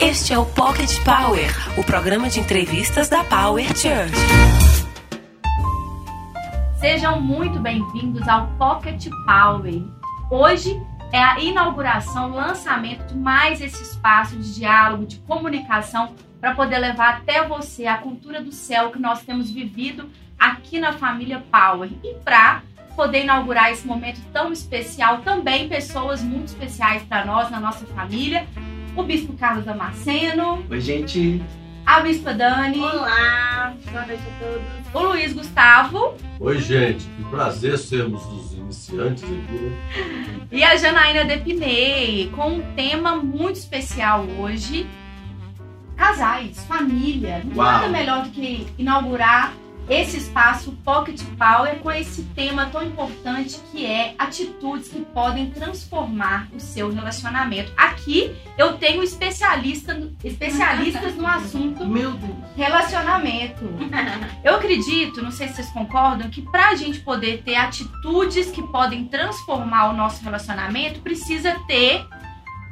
[0.00, 4.14] Este é o Pocket Power, o programa de entrevistas da Power Church.
[6.78, 9.82] Sejam muito bem-vindos ao Pocket Power.
[10.30, 10.80] Hoje
[11.12, 16.78] é a inauguração, o lançamento de mais esse espaço de diálogo, de comunicação, para poder
[16.78, 20.08] levar até você a cultura do céu que nós temos vivido
[20.38, 21.90] aqui na família Power.
[22.04, 22.62] E para
[22.94, 28.46] poder inaugurar esse momento tão especial, também pessoas muito especiais para nós, na nossa família.
[28.98, 30.64] O Bispo Carlos Damasceno.
[30.68, 31.40] Oi, gente.
[31.86, 32.80] A Bispa Dani.
[32.80, 34.92] Olá, boa noite a todos.
[34.92, 36.16] O Luiz Gustavo.
[36.40, 37.06] Oi, gente.
[37.06, 39.54] Que prazer sermos os iniciantes aqui.
[39.54, 40.48] Né?
[40.50, 44.84] E a Janaína Depinei, com um tema muito especial hoje.
[45.96, 47.44] Casais, família.
[47.54, 47.64] Uau.
[47.64, 49.52] Nada melhor do que inaugurar
[49.88, 56.48] esse espaço Pocket Power com esse tema tão importante que é atitudes que podem transformar
[56.54, 57.72] o seu relacionamento.
[57.76, 61.84] Aqui eu tenho especialista, especialistas no assunto
[62.54, 63.64] relacionamento.
[64.44, 68.62] Eu acredito, não sei se vocês concordam, que para a gente poder ter atitudes que
[68.62, 72.06] podem transformar o nosso relacionamento, precisa ter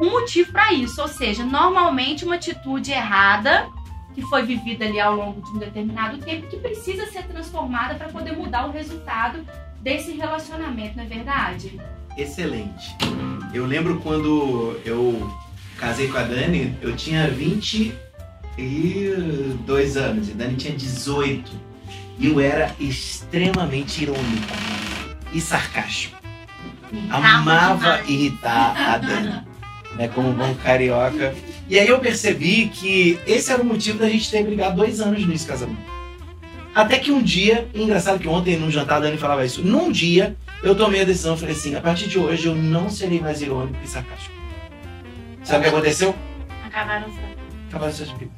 [0.01, 1.01] um motivo para isso.
[1.01, 3.71] Ou seja, normalmente uma atitude errada
[4.17, 8.09] que foi vivida ali ao longo de um determinado tempo que precisa ser transformada para
[8.09, 9.45] poder mudar o resultado
[9.83, 11.79] desse relacionamento, não é verdade?
[12.17, 12.97] Excelente.
[13.53, 15.31] Eu lembro quando eu
[15.77, 21.53] casei com a Dani, eu tinha 22 anos e a Dani tinha 18.
[22.19, 24.55] E eu era extremamente irônico
[25.31, 26.17] e sarcástico.
[27.11, 29.45] Amava irritar a Dani.
[29.97, 31.35] Né, como bom carioca.
[31.69, 35.27] E aí eu percebi que esse era o motivo da gente ter brigado dois anos
[35.27, 35.81] nesse casamento.
[36.75, 40.37] Até que um dia, engraçado que ontem no jantar a Dani falava isso, num dia
[40.63, 43.79] eu tomei a decisão, falei assim, a partir de hoje eu não serei mais irônico
[43.83, 44.35] e sarcástico.
[45.43, 46.15] Sabe o que aconteceu?
[46.67, 47.69] Acabaram sendo.
[47.69, 48.35] Acabaram suas brigas.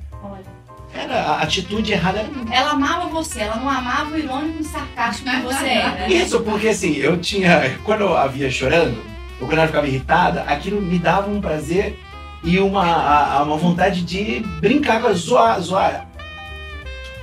[0.95, 2.55] Era, a atitude errada era minha.
[2.55, 6.09] Ela amava você, ela não amava o irônico e sarcástico que você era.
[6.11, 7.77] Isso, porque assim, eu tinha.
[7.85, 9.03] Quando eu havia chorando,
[9.41, 11.99] ou quando ela ficava irritada, aquilo me dava um prazer
[12.43, 16.09] e uma, uma vontade de brincar a zoar, zoar.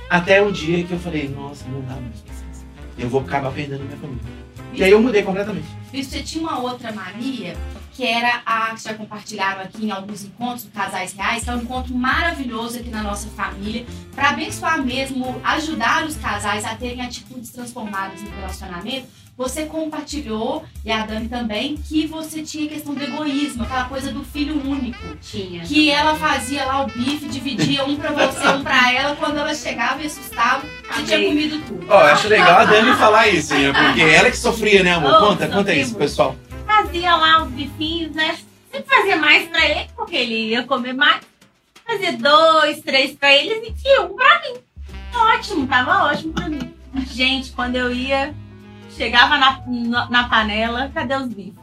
[0.08, 2.22] Até o dia que eu falei, nossa, não dá mais
[2.96, 4.36] Eu vou acabar perdendo minha família.
[4.72, 5.66] E aí eu mudei completamente.
[5.92, 7.56] Você tinha uma outra mania,
[7.94, 11.54] que era a que já compartilharam aqui em alguns encontros do Casais Reais, que é
[11.54, 17.00] um encontro maravilhoso aqui na nossa família, para abençoar mesmo, ajudar os casais a terem
[17.00, 19.06] atitudes transformadas no relacionamento
[19.36, 24.24] você compartilhou, e a Dani também, que você tinha questão do egoísmo, aquela coisa do
[24.24, 24.98] filho único.
[25.20, 25.62] Tinha.
[25.62, 29.14] Que ela fazia lá o bife, dividia um pra você, um pra ela.
[29.16, 31.86] Quando ela chegava e assustava, você tinha comido tudo.
[31.88, 33.72] Ó, oh, acho legal a Dani falar isso, né?
[33.72, 35.18] Porque ela que sofria, né, amor?
[35.18, 36.34] Conta, conta isso, pessoal.
[36.66, 38.38] Fazia lá os bifinhos, né?
[38.72, 41.20] Sempre fazia mais pra ele, porque ele ia comer mais.
[41.86, 44.56] Fazia dois, três pra eles e tinha um pra mim.
[45.14, 46.74] Ótimo, tava ótimo pra mim.
[47.12, 48.34] Gente, quando eu ia
[48.96, 51.54] Chegava na, na, na panela, cadê os bifes?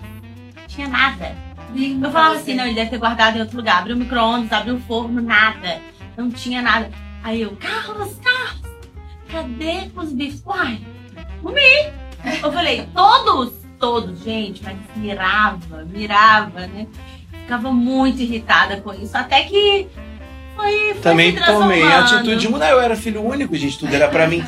[0.68, 1.36] Tinha nada.
[1.76, 3.80] Eu falava assim, não, ele deve ter guardado em outro lugar.
[3.80, 5.82] Abriu o micro-ondas, abriu o forno, nada.
[6.16, 6.92] Não tinha nada.
[7.24, 8.78] Aí eu, Carlos, Carlos,
[9.30, 10.44] cadê os bifes?
[10.46, 10.80] Uai,
[11.42, 11.60] comi.
[12.44, 13.54] Eu falei, todos?
[13.80, 16.88] Todos, gente, mas mirava, mirava, né?
[17.32, 19.18] Ficava muito irritada com isso.
[19.18, 19.90] Até que
[20.56, 22.70] foi, foi Também tomei a atitude de mudar.
[22.70, 24.44] Eu era filho único, gente, tudo era pra mim.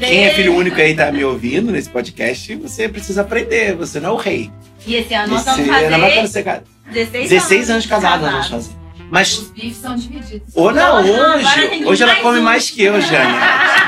[0.00, 4.10] Quem é filho único aí tá me ouvindo nesse podcast, você precisa aprender, você não
[4.10, 4.50] é o rei.
[4.86, 5.90] E esse ano nós vamos fazer...
[5.90, 6.62] Não vai ser...
[6.92, 8.86] 16, 16 anos, de casado nós vamos fazer.
[9.10, 9.38] Mas.
[9.38, 10.48] Os bifes são divididos.
[10.54, 11.84] Ou não, hoje.
[11.84, 12.42] Hoje ela come um.
[12.42, 13.34] mais que eu, Jane.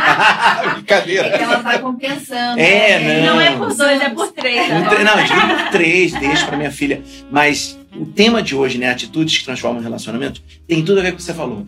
[0.74, 1.28] Brincadeira.
[1.28, 2.60] É ela vai compensando.
[2.60, 3.26] É, né?
[3.26, 3.34] não.
[3.34, 4.68] Não é por dois, é por três.
[4.68, 7.02] Não, eu digo por três, deixa pra minha filha.
[7.30, 11.14] Mas o tema de hoje, né, atitudes que transformam relacionamento, tem tudo a ver com
[11.14, 11.66] o que você falou.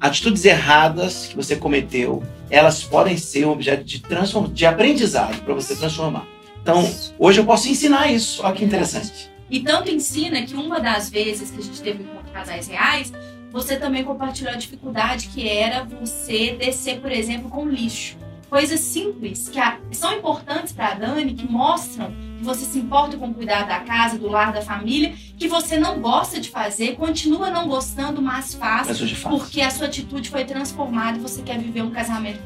[0.00, 4.46] Atitudes erradas que você cometeu, elas podem ser um objeto de, transform...
[4.52, 6.26] de aprendizado para você transformar.
[6.62, 8.42] Então, hoje eu posso ensinar isso.
[8.42, 9.30] Olha que interessante.
[9.50, 13.12] E tanto ensina que uma das vezes que a gente teve com casais reais,
[13.50, 18.16] você também compartilhou a dificuldade que era você descer, por exemplo, com lixo.
[18.50, 19.60] Coisas simples que
[19.96, 24.18] são importantes para a Dani, que mostram que você se importa com cuidar da casa,
[24.18, 28.88] do lar, da família, que você não gosta de fazer, continua não gostando, mas faz,
[29.22, 32.40] porque a sua atitude foi transformada e você quer viver um casamento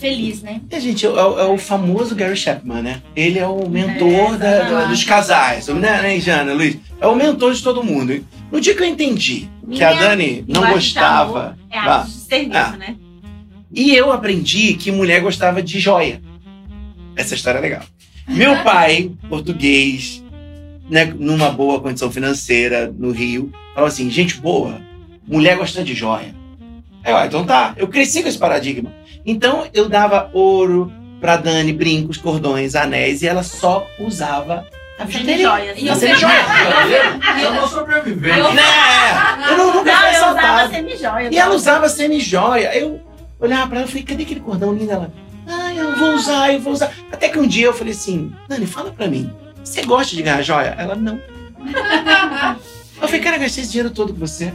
[0.00, 0.62] feliz, né?
[0.70, 3.02] É, gente, é, é, o famoso Gary Chapman, né?
[3.14, 6.78] Ele é o mentor é, da, dos casais, né, né, Jana, Luiz?
[6.98, 8.24] É o mentor de todo mundo.
[8.50, 11.58] No dia que eu entendi Minha que a Dani não gostava.
[11.70, 12.96] É a de serviço, ah, né?
[13.72, 16.20] E eu aprendi que mulher gostava de joia.
[17.16, 17.82] Essa história é legal.
[18.28, 20.22] Meu pai, português,
[20.88, 24.80] né, numa boa condição financeira no Rio, falou assim: gente boa
[25.26, 26.34] mulher gosta de joia.
[27.04, 28.92] Aí, ó, então tá, eu cresci com esse paradigma.
[29.24, 34.66] Então eu dava ouro pra Dani, brincos, cordões, anéis, e ela só usava
[34.98, 35.36] a bijuteria.
[35.36, 35.78] Semijoias.
[35.78, 37.44] E eu sempre- semijoia.
[37.44, 38.36] É uma sobrevivente.
[38.54, 38.62] Né?
[39.50, 40.74] Eu não, nunca Não, fui eu usava assaltado.
[40.74, 41.28] semijoia.
[41.32, 42.74] E ela usava semijoia.
[42.76, 43.00] Eu
[43.40, 44.92] olhava pra ela e falei, cadê aquele cordão lindo?
[44.92, 45.12] Ela,
[45.46, 46.92] ah, eu vou usar, eu vou usar.
[47.10, 49.32] Até que um dia eu falei assim, Dani, fala pra mim,
[49.64, 50.74] você gosta de ganhar joia?
[50.78, 51.20] Ela, não.
[53.00, 54.52] Eu falei, cara, eu gastei esse dinheiro todo com você.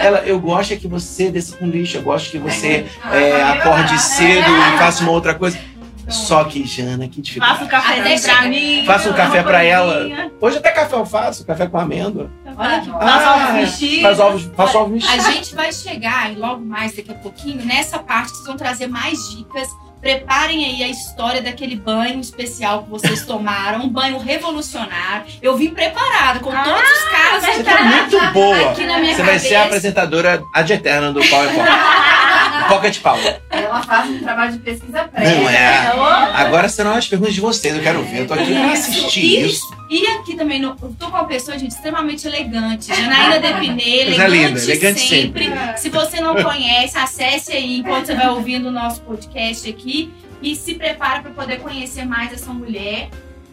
[0.00, 4.00] Ela, eu gosto é que você desça com lixo, eu gosto que você é, acorde
[4.00, 5.58] cedo e faça uma outra coisa.
[6.08, 7.64] Só que, Jana, que Faça dificuldade.
[7.64, 8.84] um cafezinho Até pra mim.
[8.86, 10.30] Faça um café pra ela.
[10.40, 12.30] Hoje até café eu faço, café com amêndoa.
[12.56, 14.02] Olha que Faça ovos Ah, mexidos.
[14.02, 15.34] Faz ovos, faço ovos A mexidos.
[15.34, 19.18] gente vai chegar e logo mais daqui a pouquinho nessa parte vocês vão trazer mais
[19.30, 19.68] dicas.
[20.00, 25.24] Preparem aí a história daquele banho especial que vocês tomaram, um banho revolucionário.
[25.42, 28.70] Eu vim preparada com Ah, todos os casos Você tá muito boa.
[28.70, 29.64] aqui na minha Você vai ser a cabeça.
[29.66, 31.68] apresentadora ad eterna do PowerPoint.
[32.68, 33.40] Pocket Power.
[33.50, 35.34] Ela faz um trabalho de pesquisa prévia.
[35.40, 36.32] Não é.
[36.34, 38.20] Agora serão as perguntas de vocês, eu quero ver.
[38.20, 39.56] Eu tô aqui pra assistir Isso.
[39.56, 39.78] isso.
[39.90, 42.88] E aqui também, no- eu tô com uma pessoa, gente, extremamente elegante.
[42.94, 45.50] Janaína Depinê, elegante, linda, elegante sempre.
[45.76, 50.12] Se você não conhece, acesse aí enquanto você vai ouvindo o nosso podcast aqui
[50.42, 53.08] e se prepara para poder conhecer mais essa mulher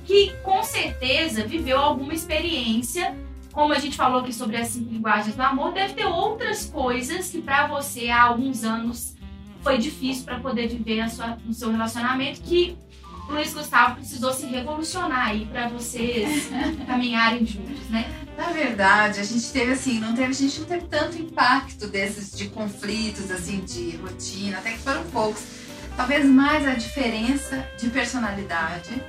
[0.05, 3.15] que com certeza viveu alguma experiência.
[3.55, 7.29] Como a gente falou aqui sobre as cinco linguagens do amor, deve ter outras coisas
[7.29, 9.15] que para você há alguns anos
[9.63, 12.77] foi difícil para poder viver a sua, no seu relacionamento que
[13.29, 16.49] o Luiz Gustavo precisou se revolucionar aí para vocês
[16.85, 18.05] caminharem juntos, né?
[18.37, 22.37] Na verdade, a gente teve assim, não teve, a gente não teve tanto impacto desses
[22.37, 25.41] de conflitos, assim, de rotina, até que foram poucos.
[25.95, 29.01] Talvez mais a diferença de personalidade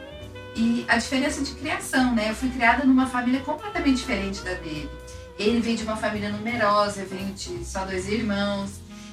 [0.57, 2.31] e a diferença de criação, né?
[2.31, 4.89] Eu fui criada numa família completamente diferente da dele.
[5.39, 8.71] Ele veio de uma família numerosa, eu venho de só dois irmãos.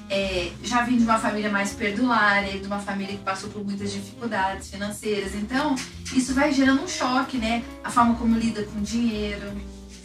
[0.08, 3.92] É, já vim de uma família mais perdulária, de uma família que passou por muitas
[3.92, 5.34] dificuldades financeiras.
[5.34, 5.76] Então,
[6.14, 7.62] isso vai gerando um choque, né?
[7.82, 9.52] A forma como lida com dinheiro.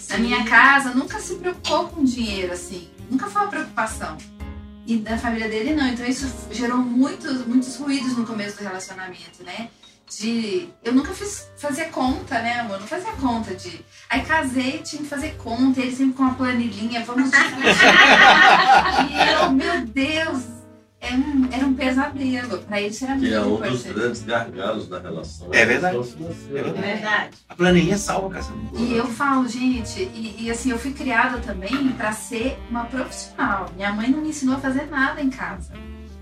[0.10, 2.90] Na minha casa, nunca se preocupou com dinheiro, assim.
[3.10, 4.18] Nunca foi uma preocupação.
[4.86, 5.88] E da família dele, não.
[5.88, 9.70] Então, isso gerou muitos, muitos ruídos no começo do relacionamento, né?
[10.18, 10.70] De.
[10.84, 12.80] Eu nunca fiz fazer conta, né, amor?
[12.80, 13.86] Não fazia conta de.
[14.10, 17.62] Aí casei, tinha que fazer conta, ele sempre com uma planilhinha, vamos discutir.
[19.10, 20.44] e eu, meu Deus,
[21.02, 22.58] é um, era um pesadelo.
[22.64, 25.48] Pra ele isso era Que muito é um dos grandes gargalos da relação.
[25.54, 25.98] É verdade.
[25.98, 26.82] É verdade.
[26.82, 27.38] Verdade.
[27.48, 28.78] A planilha salva o casamento.
[28.80, 33.68] E eu falo, gente, e, e assim, eu fui criada também pra ser uma profissional.
[33.76, 35.72] Minha mãe não me ensinou a fazer nada em casa.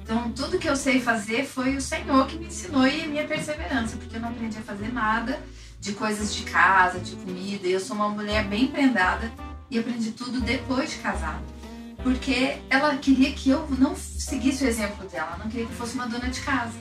[0.07, 3.27] Então, tudo que eu sei fazer foi o Senhor que me ensinou e a minha
[3.27, 5.37] perseverança, porque eu não aprendi a fazer nada
[5.81, 7.67] de coisas de casa, de comida.
[7.67, 9.29] Eu sou uma mulher bem prendada
[9.69, 11.43] e aprendi tudo depois de casada.
[12.01, 15.77] Porque ela queria que eu não seguisse o exemplo dela, ela não queria que eu
[15.77, 16.79] fosse uma dona de casa.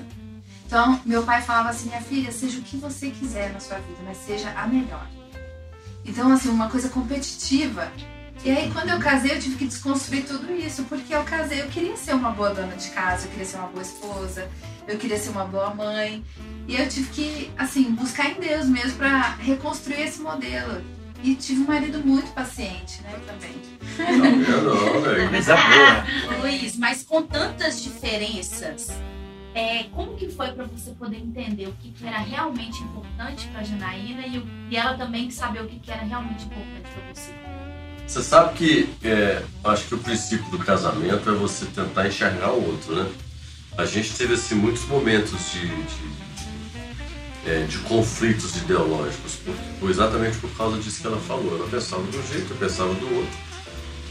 [0.64, 3.98] Então, meu pai falava assim: minha filha, seja o que você quiser na sua vida,
[4.04, 5.04] mas seja a melhor.
[6.04, 7.90] Então, assim, uma coisa competitiva.
[8.44, 11.68] E aí, quando eu casei, eu tive que desconstruir tudo isso, porque eu casei, eu
[11.68, 14.48] queria ser uma boa dona de casa, eu queria ser uma boa esposa,
[14.86, 16.24] eu queria ser uma boa mãe.
[16.68, 20.82] E eu tive que, assim, buscar em Deus mesmo pra reconstruir esse modelo.
[21.22, 23.56] E tive um marido muito paciente, né, também.
[24.18, 25.30] Não, eu não, velho.
[25.30, 26.40] Coisa boa.
[26.42, 28.90] Luiz, mas com tantas diferenças,
[29.54, 33.64] é, como que foi para você poder entender o que, que era realmente importante para
[33.64, 37.32] Janaína e, e ela também saber o que, que era realmente importante para você?
[38.06, 42.64] Você sabe que é, acho que o princípio do casamento é você tentar enxergar o
[42.64, 43.10] outro, né?
[43.76, 50.38] A gente teve assim, muitos momentos de, de, é, de conflitos ideológicos, por, por- exatamente
[50.38, 51.56] por causa disso que ela falou.
[51.58, 53.38] Ela pensava de um jeito, eu pensava do outro.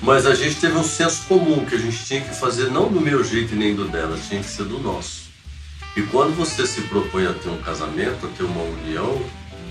[0.02, 3.00] Mas a gente teve um senso comum que a gente tinha que fazer não do
[3.00, 5.26] meu jeito e nem do dela, tinha que ser do nosso.
[5.96, 9.20] E quando você se propõe a ter um casamento, a ter uma união,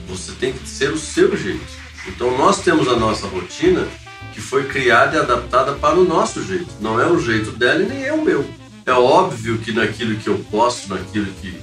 [0.09, 1.85] você tem que ser o seu jeito.
[2.09, 3.87] Então nós temos a nossa rotina
[4.33, 6.69] que foi criada e adaptada para o nosso jeito.
[6.81, 8.45] Não é o jeito dela e nem é o meu.
[8.87, 11.59] É óbvio que naquilo que eu posso, naquilo que,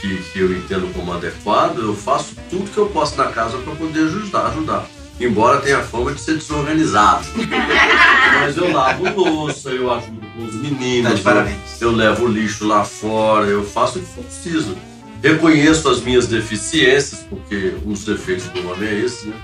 [0.00, 3.74] que, que eu entendo como adequado, eu faço tudo que eu posso na casa para
[3.74, 4.86] poder ajudar, ajudar.
[5.18, 7.24] Embora tenha a fama de ser desorganizado.
[8.40, 12.28] Mas eu lavo louça, eu ajudo com os Tá meninos, de eu, eu levo o
[12.28, 14.76] lixo lá fora, eu faço o que for preciso.
[15.22, 19.36] Reconheço as minhas deficiências, porque um dos defeitos do homem é esse, né?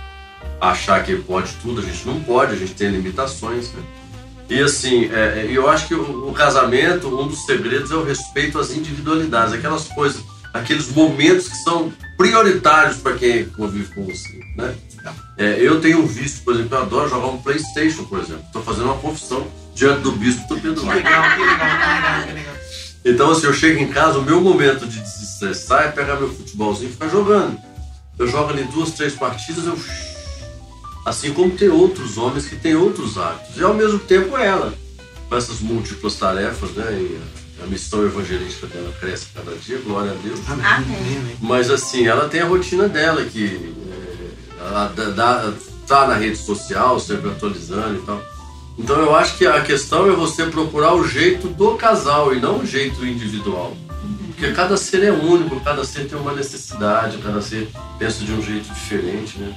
[0.61, 3.83] Achar que pode tudo, a gente não pode, a gente tem limitações, né?
[4.49, 8.05] E assim, é, é, eu acho que o, o casamento, um dos segredos é o
[8.05, 10.23] respeito às individualidades, aquelas coisas,
[10.53, 14.75] aqueles momentos que são prioritários para quem convive com você, né?
[15.37, 18.45] É, eu tenho visto, por exemplo, eu adoro jogar um Playstation, por exemplo.
[18.47, 22.23] Estou fazendo uma confissão diante do bispo do Pedro Que legal, que legal, que legal,
[22.27, 22.55] que legal.
[23.05, 26.91] Então, assim, eu chego em casa, o meu momento de desestressar é pegar meu futebolzinho
[26.91, 27.59] e ficar jogando.
[28.19, 29.77] Eu jogo ali duas, três partidas, eu.
[31.05, 33.57] Assim como tem outros homens que têm outros hábitos.
[33.57, 34.73] E ao mesmo tempo ela,
[35.29, 36.93] com essas múltiplas tarefas, né?
[36.93, 37.19] E
[37.63, 40.41] a missão evangelística dela cresce cada dia, glória a Deus.
[40.49, 40.65] Amém.
[41.41, 45.53] Mas assim, ela tem a rotina dela, que é, ela dá, dá-
[45.87, 48.23] tá na rede social, sempre atualizando e tal.
[48.79, 52.61] Então eu acho que a questão é você procurar o jeito do casal e não
[52.61, 53.77] o jeito individual.
[54.29, 57.69] Porque cada ser é único, cada ser tem uma necessidade, cada ser
[57.99, 59.55] pensa de um jeito diferente, né?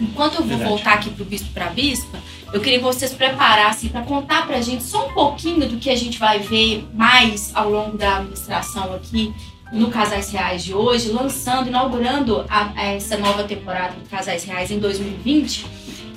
[0.00, 0.68] Enquanto eu vou Verdade.
[0.70, 2.18] voltar aqui pro bispo para bispa,
[2.52, 5.96] eu queria que vocês preparassem para contar pra gente só um pouquinho do que a
[5.96, 9.32] gente vai ver mais ao longo da administração aqui
[9.72, 14.70] no Casais Reais de hoje, lançando, inaugurando a- a essa nova temporada do Casais Reais
[14.70, 15.66] em 2020.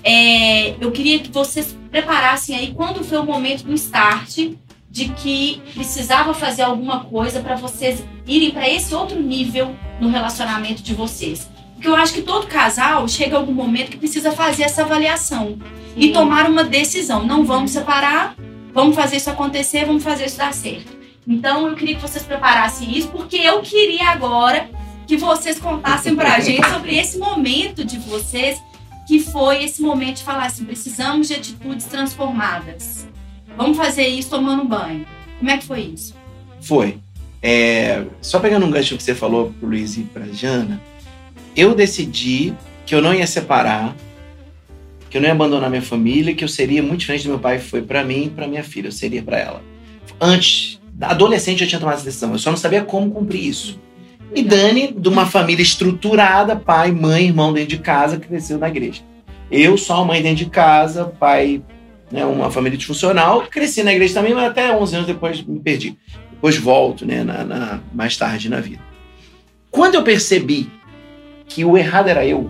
[0.03, 4.51] É, eu queria que vocês preparassem aí quando foi o momento do start
[4.89, 10.81] de que precisava fazer alguma coisa para vocês irem para esse outro nível no relacionamento
[10.81, 11.47] de vocês.
[11.77, 15.59] Porque eu acho que todo casal chega a algum momento que precisa fazer essa avaliação
[15.95, 17.23] e tomar uma decisão.
[17.23, 18.35] Não vamos separar,
[18.73, 20.97] vamos fazer isso acontecer, vamos fazer isso dar certo.
[21.27, 24.67] Então eu queria que vocês preparassem isso, porque eu queria agora
[25.05, 28.59] que vocês contassem pra gente sobre esse momento de vocês,
[29.07, 33.07] que foi esse momento de falar assim: precisamos de atitudes transformadas.
[33.55, 35.05] Vamos fazer isso tomando banho.
[35.37, 36.15] Como é que foi isso?
[36.59, 36.97] Foi.
[37.39, 40.81] É, só pegando um gancho que você falou pro Luiz e pra Jana,
[41.57, 42.53] eu decidi
[42.85, 43.95] que eu não ia separar,
[45.09, 47.59] que eu não ia abandonar minha família, que eu seria muito diferente do meu pai
[47.59, 49.61] foi pra mim e pra minha filha, eu seria pra ela.
[50.21, 53.79] Antes, adolescente eu tinha tomado essa decisão, eu só não sabia como cumprir isso.
[54.35, 59.01] E Dani, de uma família estruturada, pai, mãe, irmão dentro de casa, cresceu na igreja.
[59.49, 61.61] Eu, só mãe dentro de casa, pai,
[62.11, 65.97] né, uma família disfuncional, cresci na igreja também, mas até 11 anos depois me perdi
[66.31, 68.79] depois volto, né, na, na- mais tarde na vida.
[69.71, 70.69] Quando eu percebi
[71.47, 72.49] que o errado era eu,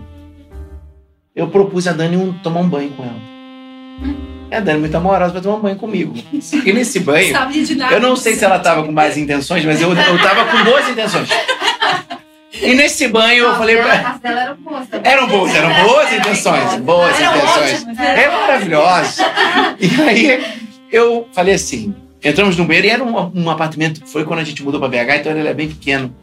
[1.36, 3.38] eu propus a Dani um, tomar um banho com ela.
[4.50, 6.14] E a Dani, muito amorosa, vai tomar um banho comigo.
[6.66, 7.94] E nesse banho, Sabe de nada.
[7.94, 10.88] eu não sei se ela tava com mais intenções, mas eu, eu tava com boas
[10.90, 11.30] intenções.
[12.54, 15.12] E nesse banho eu falei pra dela eram boas também.
[15.12, 17.74] Eram boas, eram boas intenções, boas intenções.
[17.74, 19.22] ótimas, É maravilhoso.
[19.80, 20.44] E aí
[20.92, 24.64] eu falei assim: entramos no banheiro e era um, um apartamento, foi quando a gente
[24.64, 26.14] mudou para BH, então ele é bem pequeno.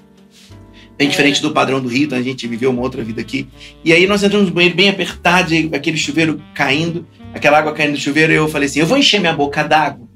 [0.96, 3.48] Bem diferente do padrão do Rio, então a gente viveu uma outra vida aqui.
[3.84, 7.98] E aí nós entramos no banheiro bem apertado, aquele chuveiro caindo, aquela água caindo do
[7.98, 10.06] chuveiro, e eu falei assim: eu vou encher minha boca d'água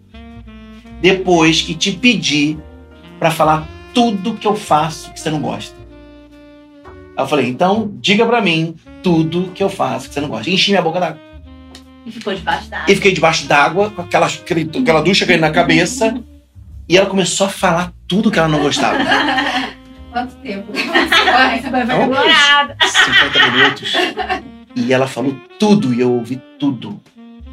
[1.00, 2.58] depois que te pedir
[3.18, 5.74] para falar tudo que eu faço que você não gosta.
[7.16, 10.48] Aí eu falei: então diga para mim tudo que eu faço que você não gosta.
[10.48, 11.20] E enchi minha boca d'água.
[12.06, 16.22] E ficou debaixo da E fiquei debaixo d'água, com aquela, aquela ducha caindo na cabeça.
[16.88, 18.98] E ela começou a falar tudo que ela não gostava.
[20.18, 20.72] Quanto tempo?
[20.74, 21.82] Vai, vai.
[21.84, 22.76] Então, Dourada.
[22.82, 23.92] 50 minutos.
[24.74, 27.00] E ela falou tudo e eu ouvi tudo.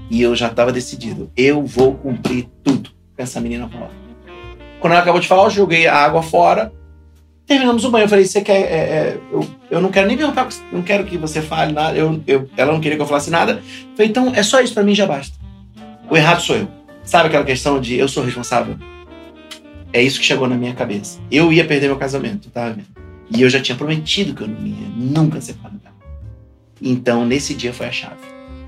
[0.10, 1.32] E eu já estava decidido.
[1.38, 3.90] Eu vou cumprir tudo que essa menina falou.
[4.80, 6.72] Quando ela acabou de falar, eu joguei a água fora.
[7.46, 8.06] Terminamos o banho.
[8.06, 8.62] Eu falei, você quer.
[8.62, 11.96] é, é, eu, eu não quero nem perguntar, não quero que você fale nada.
[11.96, 13.54] Eu, eu- ela não queria que eu falasse nada.
[13.64, 15.36] Eu falei, então é só isso pra mim já basta.
[16.10, 16.68] O errado sou eu.
[17.04, 18.76] Sabe aquela questão de eu sou responsável?
[19.96, 21.20] É isso que chegou na minha cabeça.
[21.32, 22.86] Eu ia perder meu casamento, tá vendo?
[23.32, 25.96] E eu já tinha prometido que eu não ia nunca separar dela.
[26.82, 28.16] Então, nesse dia foi a chave.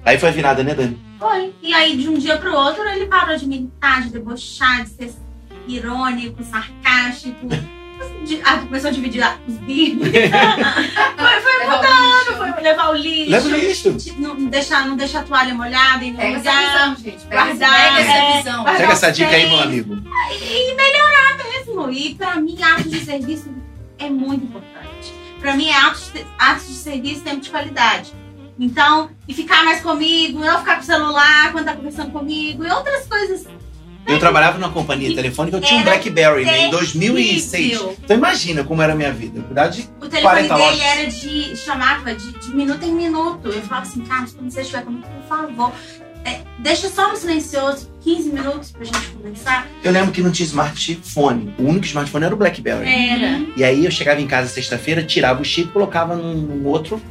[0.05, 0.97] Aí foi a virada, né, Dani?
[1.19, 1.53] Foi.
[1.61, 5.11] E aí, de um dia pro outro, ele parou de militar, de debochar, de ser
[5.67, 7.47] irônico, sarcástico.
[8.27, 10.09] De, ah, começou a dividir os bicos.
[10.11, 12.37] foi, foi Levar o mudando, lixo.
[12.37, 13.31] foi levar o lixo.
[13.31, 13.91] Leva o lixo.
[13.93, 16.73] de- Não deixar, não deixar a toalha molhada e não Pega essa lugar.
[16.73, 17.25] visão, gente.
[17.25, 17.95] Pega essa Guardar, visão.
[17.95, 18.63] Pega é, essa visão.
[18.63, 19.93] guardar Pega essa dica aí, meu amigo.
[19.95, 21.16] E melhorar
[21.91, 23.49] E pra mim, atos de serviço
[23.99, 25.13] é muito importante.
[25.39, 28.11] Pra mim, é atos de, atos de serviço tempo de qualidade.
[28.59, 32.71] Então, e ficar mais comigo, não ficar com o celular quando tá conversando comigo, e
[32.71, 33.45] outras coisas.
[34.07, 37.51] Eu trabalhava numa companhia telefônica, eu tinha um Blackberry, né, em 2006.
[37.51, 37.95] terrível.
[38.01, 39.41] Então imagina como era a minha vida.
[39.41, 40.81] Cuidado de O telefone 40 dele lojas.
[40.81, 41.55] era de.
[41.57, 43.49] chamava de, de minuto em minuto.
[43.49, 45.73] Eu falava assim, Carlos, quando você estiver comigo, por favor,
[46.27, 49.67] é, deixa só no silencioso 15 minutos pra gente conversar.
[49.83, 51.53] Eu lembro que não tinha smartphone.
[51.57, 52.87] O único smartphone era o Blackberry.
[52.87, 53.45] Era.
[53.55, 57.01] E aí eu chegava em casa sexta-feira, tirava o chip e colocava num, num outro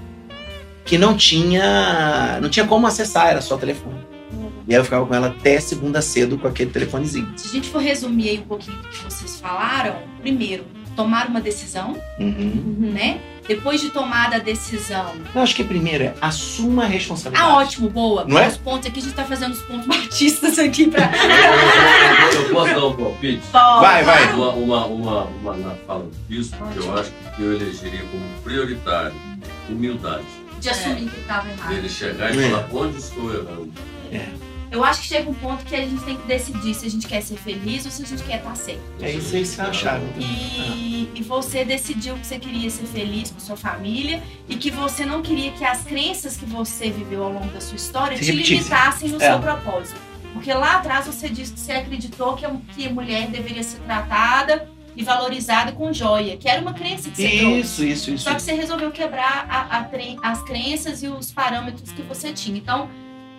[0.85, 2.39] que não tinha.
[2.41, 4.07] não tinha como acessar, era só telefone.
[4.69, 7.33] E aí eu ficava com ela até segunda cedo com aquele telefonezinho.
[7.37, 10.65] Se a gente for resumir aí um pouquinho do que vocês falaram, primeiro,
[10.97, 12.91] tomar uma decisão, Uhum.
[12.93, 13.21] né?
[13.47, 15.12] Depois de tomada a decisão.
[15.33, 17.49] Eu acho que primeiro é assuma a responsabilidade.
[17.49, 18.25] Ah, ótimo, boa.
[18.25, 18.49] Não é?
[18.49, 21.09] Os pontos aqui, a gente tá fazendo os pontos batistas aqui pra.
[22.35, 23.43] Eu, posso dar um palpite?
[23.53, 24.33] Vai, vai.
[24.33, 28.25] Uma, uma, uma, uma na fala do bispo, que eu acho que eu elegeria como
[28.43, 29.15] prioritário
[29.69, 30.25] humildade.
[30.61, 31.73] De assumir que estava errado.
[31.73, 32.50] Ele chegar e É.
[32.50, 33.73] falar onde estou errando.
[34.71, 37.07] Eu acho que chega um ponto que a gente tem que decidir se a gente
[37.07, 38.81] quer ser feliz ou se a gente quer estar certo.
[39.01, 40.05] É isso aí, isso é a chave.
[40.19, 45.05] E, e você decidiu que você queria ser feliz com sua família e que você
[45.07, 48.33] não queria que as crenças que você viveu ao longo da sua história Se te
[48.33, 49.31] limitassem no É.
[49.31, 50.01] seu propósito.
[50.33, 53.79] Porque lá atrás você disse que você acreditou que a, que a mulher deveria ser
[53.81, 57.61] tratada e valorizada com joia, que era uma crença que você trouxe.
[57.61, 58.25] Isso, isso, isso.
[58.25, 62.59] Só que você resolveu quebrar a- a as crenças e os parâmetros que você tinha.
[62.59, 62.89] Então,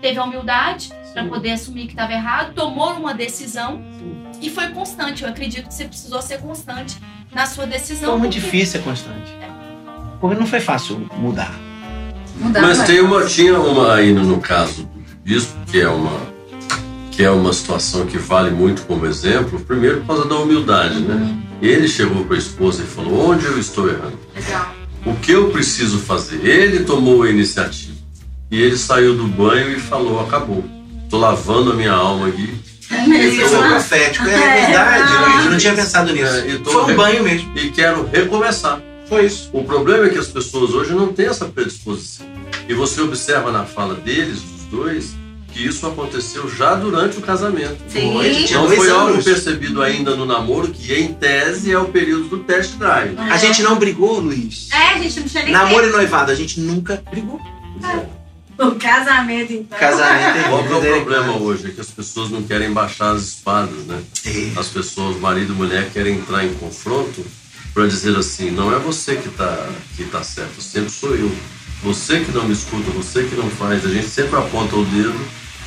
[0.01, 1.29] teve a humildade para Sim.
[1.29, 3.81] poder assumir que estava errado, tomou uma decisão
[4.41, 5.23] e foi constante.
[5.23, 6.97] Eu acredito que você precisou ser constante
[7.33, 8.11] na sua decisão.
[8.11, 9.35] Foi muito porque- difícil, Constante.
[10.19, 11.53] Porque não foi fácil mudar.
[12.39, 16.37] Mudar Mas tem uma, tinha uma aí no, caso do bispo, que é uma
[17.11, 21.35] que é uma situação que vale muito como exemplo, primeiro por causa da humildade, né?
[21.59, 24.19] Ele chegou para a esposa e falou: onde eu estou errando?
[24.35, 24.71] Legal.
[25.03, 26.45] O que eu preciso fazer?
[26.45, 27.86] Ele tomou a iniciativa.
[28.49, 30.63] E ele saiu do banho e falou: acabou.
[31.03, 32.53] Estou lavando a minha alma aqui.
[32.89, 35.45] Eu sou profético, é verdade, Luiz.
[35.45, 36.25] Eu não tinha pensado nisso.
[36.33, 37.57] É, tô- Foi um banho mesmo.
[37.57, 38.81] E quero recomeçar.
[39.09, 39.49] Foi isso.
[39.53, 42.25] O problema é que as pessoas hoje não têm essa predisposição.
[42.67, 45.15] E você observa na fala deles, dos dois,
[45.53, 47.77] que isso aconteceu já durante o casamento.
[47.87, 48.13] Sim.
[48.53, 52.73] Não foi algo percebido ainda no namoro, que em tese é o período do test
[52.75, 53.17] drive.
[53.17, 54.67] A gente não brigou, Luiz.
[54.73, 57.39] É, a gente não tinha nem Namoro e noivado, a gente nunca brigou.
[58.67, 59.77] O casamento, então.
[59.77, 61.05] Casamento é Qual que é o misericórdia.
[61.05, 61.67] problema hoje?
[61.67, 64.01] É que as pessoas não querem baixar as espadas, né?
[64.25, 64.59] É.
[64.59, 67.23] As pessoas, marido e mulher, querem entrar em confronto
[67.73, 71.31] para dizer assim: não é você que está que tá certo, sempre sou eu.
[71.83, 73.85] Você que não me escuta, você que não faz.
[73.85, 75.19] A gente sempre aponta o dedo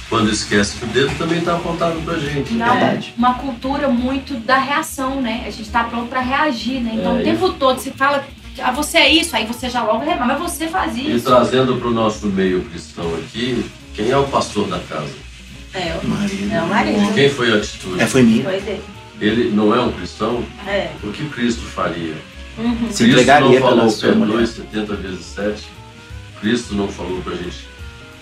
[0.08, 2.52] quando esquece que o dedo também está apontado para gente.
[2.54, 3.14] Não, Verdade.
[3.16, 5.44] uma cultura muito da reação, né?
[5.46, 6.94] A gente tá pronto para reagir, né?
[6.96, 8.26] Então É, o tempo todo se fala,
[8.62, 11.24] ah, você é isso, aí você já logo reclama, mas você faz E isso.
[11.26, 15.10] trazendo para o nosso meio cristão aqui, quem é o pastor da casa?
[15.72, 16.52] É, o- Marido.
[16.52, 17.14] é o marido.
[17.14, 18.00] Quem foi a atitude?
[18.00, 18.42] É, foi minha.
[18.44, 18.82] Foi dele.
[19.20, 20.42] Ele não é um cristão?
[20.66, 20.90] É.
[21.04, 22.14] O que Cristo faria?
[22.58, 22.88] Uhum.
[22.90, 24.46] Se Cristo não falou perdoe mulher.
[24.46, 25.62] 70 vezes 7.
[26.40, 27.66] Cristo não falou para a gente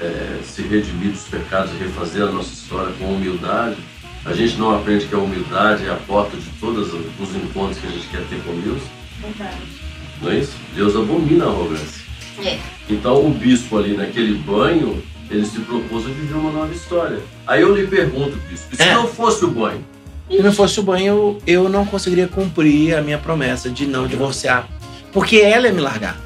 [0.00, 3.76] é, se redimir dos pecados e refazer a nossa história com humildade.
[4.24, 7.86] A gente não aprende que a humildade é a porta de todos os encontros que
[7.86, 8.82] a gente quer ter com Deus.
[9.20, 9.56] Verdade.
[10.22, 10.52] Não é isso?
[10.74, 12.02] Deus abomina a arrogância.
[12.44, 12.58] É.
[12.88, 17.18] Então o bispo ali naquele banho, ele se propôs a viver uma nova história.
[17.46, 18.94] Aí eu lhe pergunto, bispo, e se É.
[18.94, 19.84] não fosse o banho?
[20.30, 24.06] Se não fosse o banho, eu, eu não conseguiria cumprir a minha promessa de não
[24.06, 24.68] divorciar.
[25.12, 26.16] Porque ela ia me largar.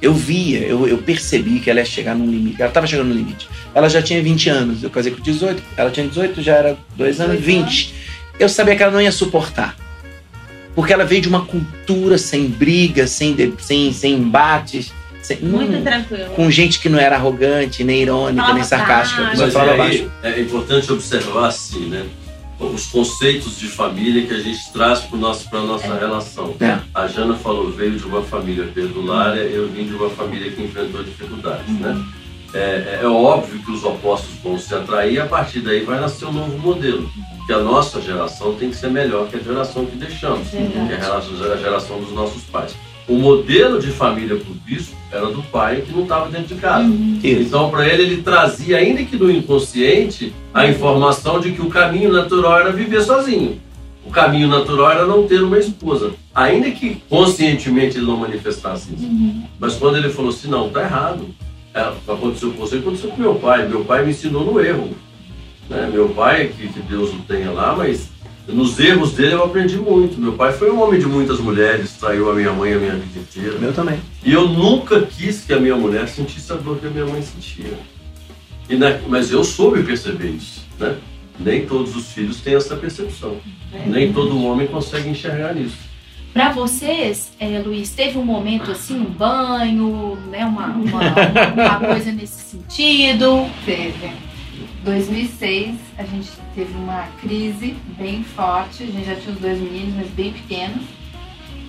[0.00, 2.56] Eu via, eu, eu percebi que ela ia chegar num limite.
[2.60, 3.48] Ela estava chegando no limite.
[3.74, 4.82] Ela já tinha 20 anos.
[4.82, 5.62] Eu casei com 18.
[5.76, 7.94] Ela tinha 18, já era dois anos, 20.
[8.38, 9.76] Eu sabia que ela não ia suportar.
[10.76, 14.92] Porque ela veio de uma cultura sem briga, sem, de- sem, sem embates.
[15.22, 16.30] sem- Muito não- tranquilo.
[16.36, 19.22] com gente que não era arrogante, nem irônica, nem sarcástica.
[19.24, 19.40] baixo.
[19.42, 19.82] Mas baixo.
[19.82, 22.04] aí, é importante observar assim, né?
[22.60, 26.54] Os conceitos de família que a gente traz para a nossa relação.
[26.60, 26.78] É.
[26.94, 31.02] A Jana falou, veio de uma família perdulária, eu vim de uma família que enfrentou
[31.02, 32.00] dificuldades, né?
[32.54, 35.98] É, é- é óbvio que os opostos vão se atrair e a partir daí vai
[36.00, 37.10] nascer um novo modelo.
[37.46, 40.60] Que a nossa geração tem que ser melhor que a geração que deixamos, que é
[40.96, 42.74] a geração- a geração dos nossos pais.
[43.08, 46.60] O modelo de família para o bispo era do pai que não estava dentro de
[46.60, 46.88] casa.
[47.22, 47.42] Isso.
[47.42, 52.12] Então, para ele, ele trazia, ainda que no inconsciente, a informação de que o caminho
[52.12, 53.60] natural era viver sozinho.
[54.04, 56.12] O caminho natural era não ter uma esposa.
[56.34, 59.06] Ainda que conscientemente ele não manifestasse isso.
[59.58, 61.28] Mas quando ele falou assim, não, tá errado.
[61.74, 63.68] É, aconteceu com você, aconteceu com meu pai.
[63.68, 64.90] Meu pai me ensinou no erro.
[65.68, 65.90] Né?
[65.92, 68.08] Meu pai, que, que Deus o tenha lá, mas
[68.48, 70.20] nos erros dele eu aprendi muito.
[70.20, 73.18] Meu pai foi um homem de muitas mulheres, traiu a minha mãe a minha vida
[73.20, 73.58] inteira.
[73.58, 73.98] Meu também.
[74.24, 77.20] E eu nunca quis que a minha mulher sentisse a dor que a minha mãe
[77.22, 77.76] sentia.
[78.68, 80.96] E na- mas eu soube perceber isso, né?
[81.38, 83.36] Nem todos os filhos têm essa percepção.
[83.86, 85.76] Nem todo homem consegue enxergar isso.
[86.32, 91.80] Pra vocês, é, Luiz, teve um momento assim, um banho, né, uma, uma, uma- uma
[91.80, 93.46] coisa nesse sentido?
[93.64, 94.10] Teve.
[94.84, 98.82] 2006, a gente teve uma crise bem forte.
[98.84, 100.82] A gente já tinha os dois meninos, mas bem pequenos.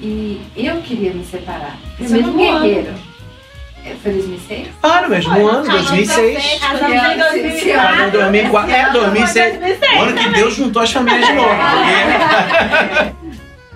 [0.02, 1.76] E eu queria me separar.
[2.00, 2.60] No Você é um mesmo ano.
[2.65, 2.93] guerreiro.
[3.86, 4.67] É, Foi 2006?
[4.84, 6.60] Ah, no mesmo Foi, ano, casamos 2006.
[6.60, 8.04] Casamos em ano, 2004.
[8.04, 9.60] Ah, 2004, é, 2006.
[9.97, 11.50] O ano que Deus juntou as famílias de novo.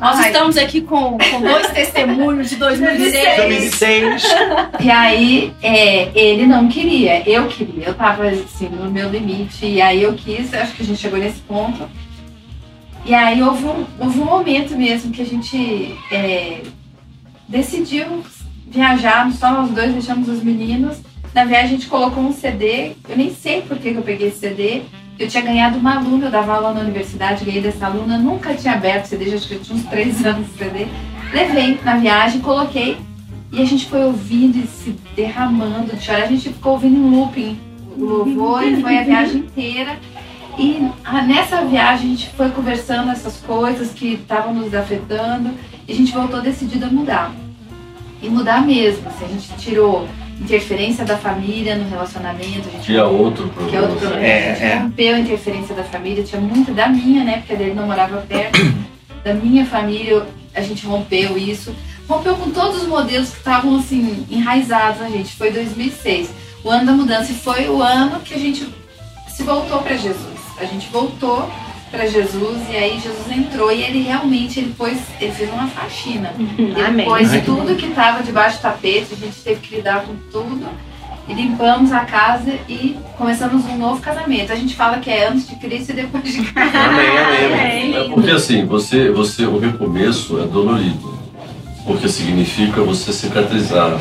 [0.01, 0.31] Nós Ai.
[0.31, 3.37] estamos aqui com, com dois testemunhos de 2006.
[3.37, 4.23] 2006.
[4.79, 7.85] E aí, é, ele não queria, eu queria.
[7.85, 9.63] Eu tava assim, no meu limite.
[9.63, 11.87] E aí eu quis, acho que a gente chegou nesse ponto.
[13.05, 16.61] E aí houve um, houve um momento mesmo que a gente é,
[17.47, 18.23] decidiu
[18.67, 20.97] viajar, só nós dois deixamos os meninos.
[21.31, 24.29] Na viagem a gente colocou um CD, eu nem sei por que, que eu peguei
[24.29, 24.81] esse CD.
[25.19, 28.73] Eu tinha ganhado uma aluna, eu dava aula na universidade, ganhei dessa aluna, nunca tinha
[28.73, 30.87] aberto CD, acho que eu tinha uns três anos de CD.
[31.31, 32.97] Levei na viagem, coloquei
[33.51, 36.23] e a gente foi ouvindo e se derramando de chorar.
[36.23, 37.59] A gente ficou ouvindo em looping
[37.97, 39.99] o louvor e foi a viagem inteira.
[40.57, 40.89] E
[41.27, 45.53] nessa viagem a gente foi conversando essas coisas que estavam nos afetando
[45.87, 47.33] e a gente voltou decidida a mudar.
[48.21, 49.07] E mudar mesmo.
[49.07, 50.07] Assim, a gente tirou
[50.41, 52.67] interferência da família no relacionamento.
[52.67, 53.69] A gente que é outro problema.
[53.69, 54.25] Que é outro problema.
[54.25, 54.75] É, a gente é.
[54.79, 57.37] rompeu a interferência da família, tinha muito da minha, né?
[57.37, 58.59] Porque ele não morava perto.
[59.23, 61.73] da minha família, a gente rompeu isso.
[62.07, 65.35] Rompeu com todos os modelos que estavam assim, enraizados na gente.
[65.35, 66.29] Foi 2006.
[66.63, 68.67] O ano da mudança e foi o ano que a gente
[69.27, 70.39] se voltou para Jesus.
[70.57, 71.49] A gente voltou
[71.91, 76.33] para Jesus e aí Jesus entrou e ele realmente ele pôs, ele fez uma faxina.
[76.57, 77.05] Ele Amém.
[77.05, 80.65] pôs Ai, tudo que estava debaixo do tapete, a gente teve que lidar com tudo.
[81.27, 84.51] E limpamos a casa e começamos um novo casamento.
[84.51, 86.57] A gente fala que é antes de Cristo e depois de Cristo.
[86.57, 87.95] Amém, amém.
[87.95, 91.19] É porque assim, você, você, o recomeço é dolorido.
[91.85, 93.99] Porque significa você cicatrizar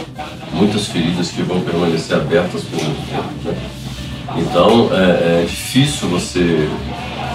[0.53, 3.29] muitas feridas que vão permanecer abertas por muito tempo.
[3.45, 3.57] Né?
[4.37, 6.69] Então é, é difícil você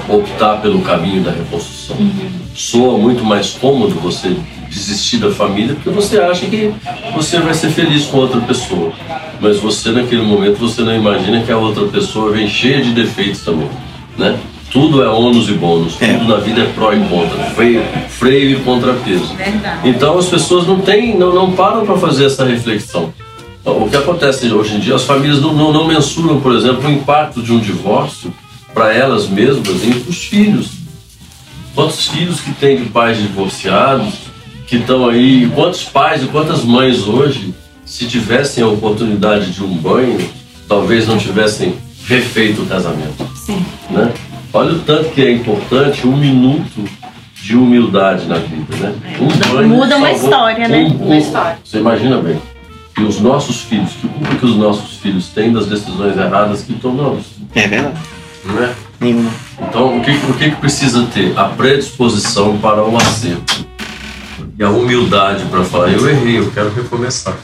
[0.09, 1.97] optar pelo caminho da reconstrução.
[1.97, 2.29] Uhum.
[2.53, 4.35] Soa muito mais cômodo você
[4.69, 6.71] desistir da família porque você acha que
[7.13, 8.91] você vai ser feliz com outra pessoa.
[9.39, 13.41] Mas você naquele momento você não imagina que a outra pessoa vem cheia de defeitos
[13.41, 13.69] também,
[14.17, 14.37] né?
[14.71, 16.13] Tudo é ônus e bônus, é.
[16.13, 19.33] tudo na vida é pró e contra, freio, freio e contrapeso.
[19.35, 19.87] Verdade.
[19.87, 23.13] Então as pessoas não têm, não, não param para fazer essa reflexão.
[23.63, 26.91] O que acontece hoje em dia, as famílias não, não, não mensuram, por exemplo, o
[26.91, 28.31] impacto de um divórcio
[28.75, 30.67] para elas mesmas e para os filhos.
[31.73, 34.13] Quantos filhos que têm de pais divorciados,
[34.67, 37.53] que estão aí, quantos pais e quantas mães hoje,
[37.85, 40.19] se tivessem a oportunidade de um banho,
[40.67, 43.25] talvez não tivessem refeito o casamento.
[43.35, 43.65] Sim.
[43.89, 44.11] Né?
[44.51, 46.83] Olha o tanto que é importante um minuto
[47.41, 48.95] de humildade na vida, né?
[49.03, 50.83] É, um banho muda uma história, né?
[50.83, 51.59] Um, uma história.
[51.63, 52.41] Você imagina bem.
[52.97, 56.73] E os nossos filhos, que culpa que os nossos filhos têm das decisões erradas que
[56.73, 57.25] tomamos?
[57.53, 57.99] É verdade.
[58.45, 58.75] Não é?
[58.99, 59.31] Nenhuma.
[59.59, 61.37] Então, o que, o que precisa ter?
[61.37, 63.65] A predisposição para o acerto.
[64.57, 67.35] E a humildade para falar, eu errei, eu quero recomeçar.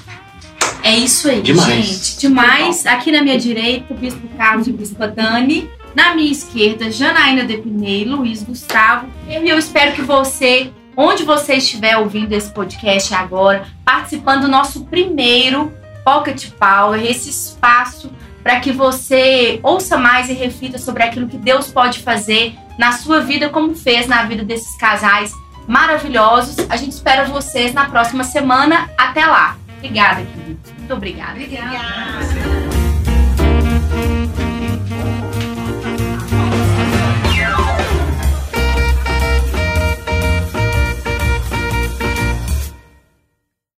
[0.84, 1.86] É isso aí, demais.
[1.86, 2.20] gente.
[2.20, 2.86] Demais.
[2.86, 5.70] Aqui na minha direita, o Bispo Carlos e o Bispo Dani.
[5.94, 9.08] Na minha esquerda, Janaína Depinei, Luiz Gustavo.
[9.28, 14.86] E eu espero que você, onde você estiver ouvindo esse podcast agora, participando do nosso
[14.86, 15.72] primeiro
[16.04, 18.10] Pocket Power, esse espaço
[18.43, 23.21] para que você ouça mais e reflita sobre aquilo que Deus pode fazer na sua
[23.21, 25.32] vida, como fez na vida desses casais
[25.67, 26.58] maravilhosos.
[26.69, 28.89] A gente espera vocês na próxima semana.
[28.97, 29.58] Até lá.
[29.77, 30.71] Obrigada, queridos.
[30.77, 31.32] Muito obrigada.
[31.32, 31.67] Obrigada.
[31.67, 32.61] obrigada.